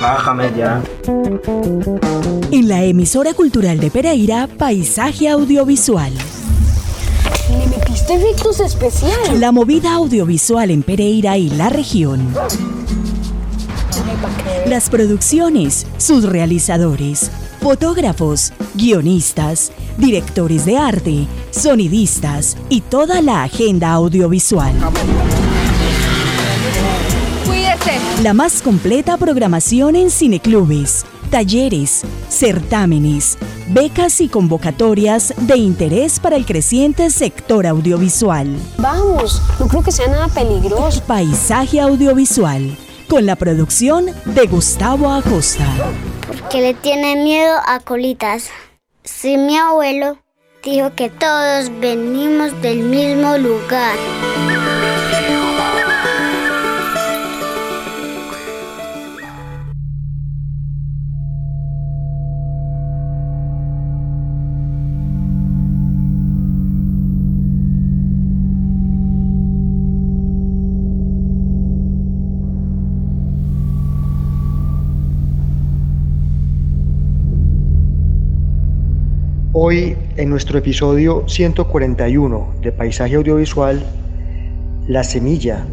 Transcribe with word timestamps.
Bájame 0.00 0.52
ya. 0.56 0.82
En 2.50 2.68
la 2.68 2.82
emisora 2.82 3.34
cultural 3.34 3.78
de 3.78 3.88
Pereira, 3.88 4.48
Paisaje 4.58 5.28
Audiovisual. 5.28 6.12
Le 7.50 7.66
metiste 7.68 8.14
efectos 8.14 8.58
especiales. 8.58 9.38
La 9.38 9.52
movida 9.52 9.94
audiovisual 9.94 10.72
en 10.72 10.82
Pereira 10.82 11.38
y 11.38 11.50
la 11.50 11.68
región. 11.68 12.34
Las 14.66 14.90
producciones, 14.90 15.86
sus 15.98 16.24
realizadores, 16.24 17.30
fotógrafos, 17.60 18.52
guionistas, 18.74 19.70
directores 19.98 20.64
de 20.64 20.78
arte, 20.78 21.26
sonidistas 21.52 22.56
y 22.68 22.80
toda 22.80 23.22
la 23.22 23.44
agenda 23.44 23.92
audiovisual. 23.92 24.74
La 28.22 28.32
más 28.32 28.62
completa 28.62 29.18
programación 29.18 29.94
en 29.94 30.10
cineclubes, 30.10 31.04
talleres, 31.30 32.02
certámenes, 32.30 33.36
becas 33.68 34.22
y 34.22 34.28
convocatorias 34.28 35.34
de 35.42 35.58
interés 35.58 36.18
para 36.18 36.36
el 36.36 36.46
creciente 36.46 37.10
sector 37.10 37.66
audiovisual. 37.66 38.56
Vamos, 38.78 39.42
no 39.60 39.68
creo 39.68 39.82
que 39.82 39.92
sea 39.92 40.08
nada 40.08 40.28
peligroso. 40.28 41.02
Paisaje 41.06 41.78
audiovisual, 41.78 42.74
con 43.06 43.26
la 43.26 43.36
producción 43.36 44.06
de 44.24 44.46
Gustavo 44.46 45.10
Acosta. 45.12 45.66
que 46.50 46.62
le 46.62 46.72
tiene 46.72 47.16
miedo 47.16 47.58
a 47.66 47.80
colitas. 47.80 48.48
Si 49.04 49.36
mi 49.36 49.58
abuelo 49.58 50.16
dijo 50.64 50.94
que 50.94 51.10
todos 51.10 51.70
venimos 51.80 52.60
del 52.62 52.78
mismo 52.78 53.36
lugar. 53.36 53.94
Hoy, 79.58 79.96
en 80.18 80.28
nuestro 80.28 80.58
episodio 80.58 81.26
141 81.26 82.56
de 82.60 82.72
Paisaje 82.72 83.14
Audiovisual, 83.14 83.82
La 84.86 85.02
Semilla, 85.02 85.64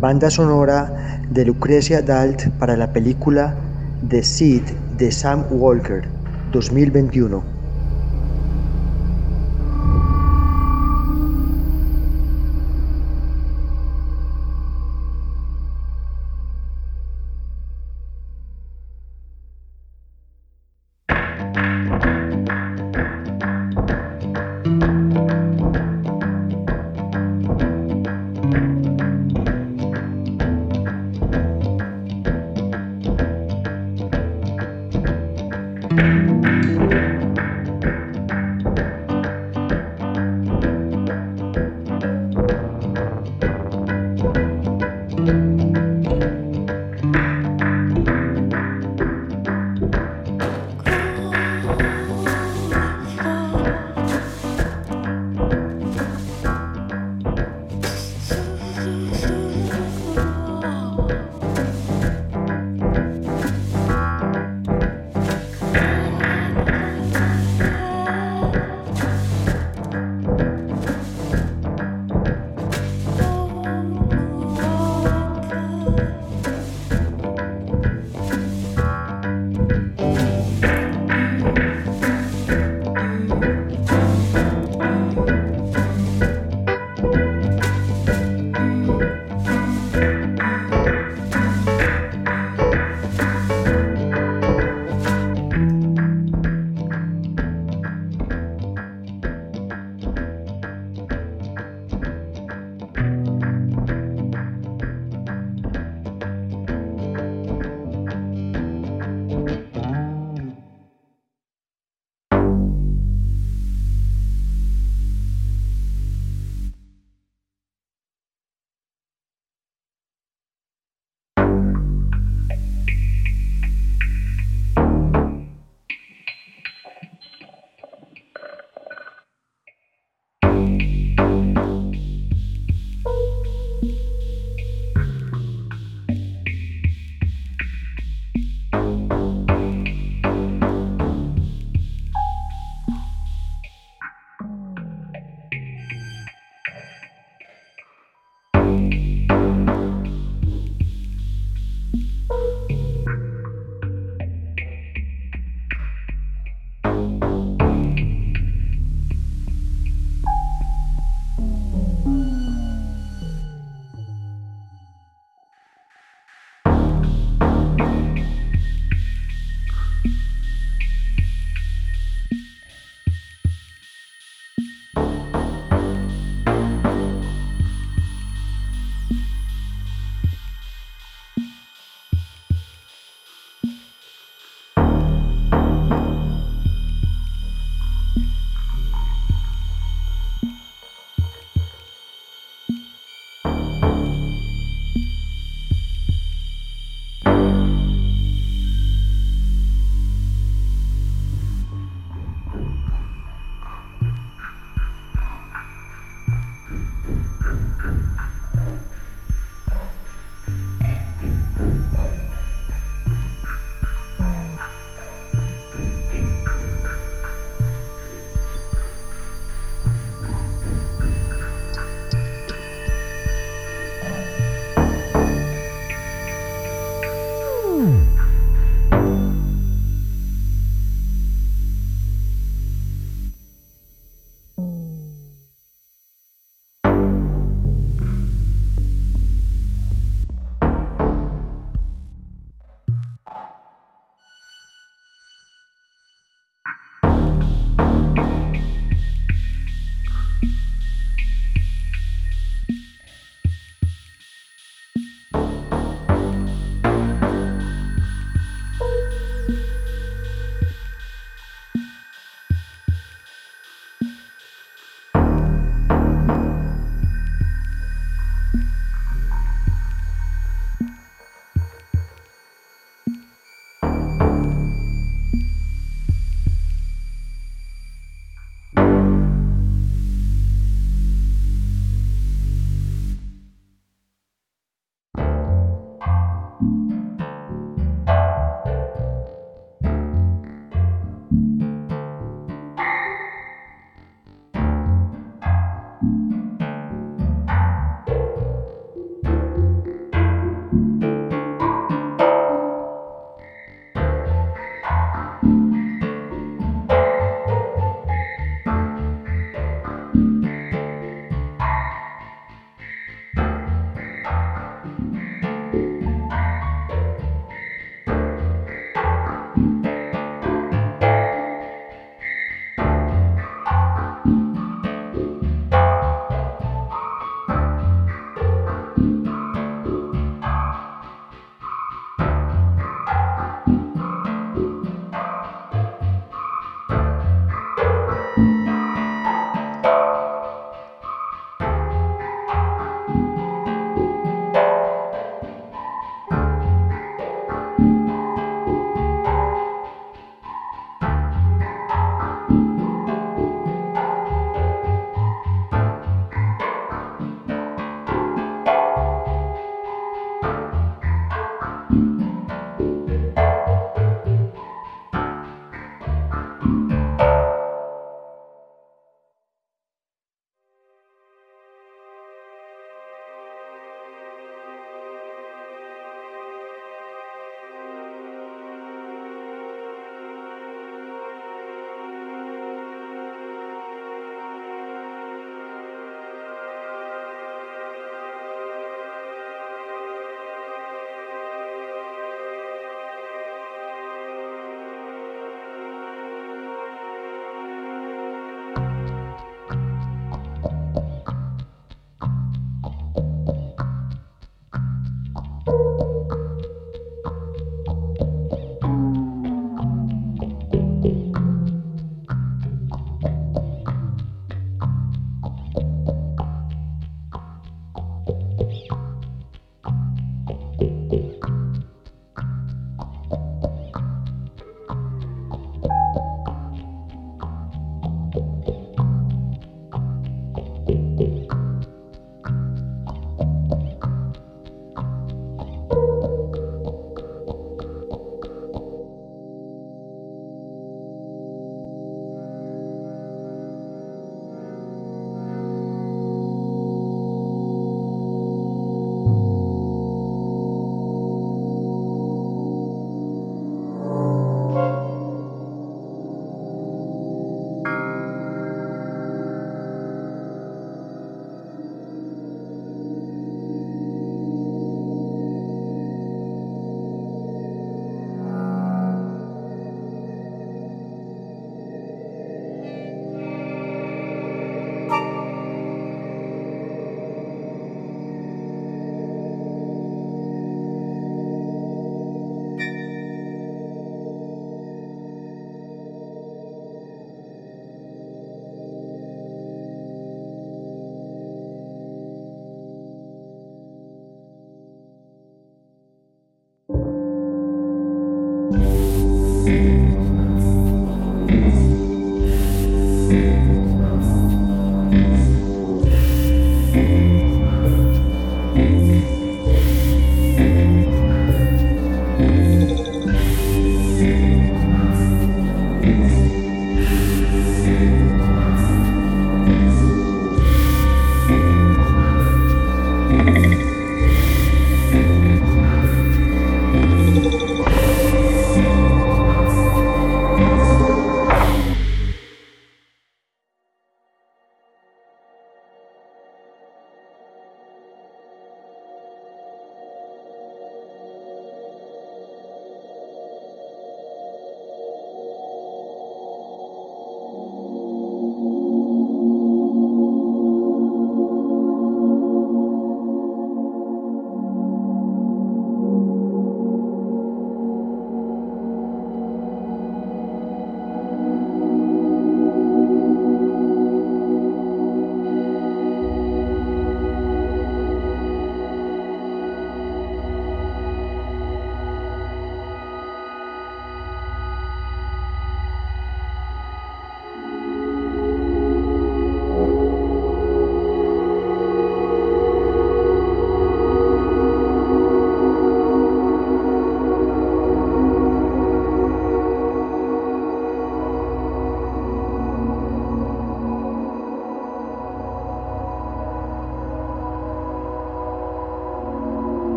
banda 0.00 0.30
sonora 0.30 1.20
de 1.28 1.44
Lucrecia 1.44 2.00
Dalt 2.00 2.48
para 2.58 2.78
la 2.78 2.94
película 2.94 3.56
The 4.08 4.22
Seed 4.22 4.62
de 4.96 5.12
Sam 5.12 5.44
Walker, 5.50 6.08
2021. 6.50 7.53